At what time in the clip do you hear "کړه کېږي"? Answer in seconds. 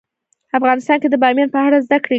1.97-2.09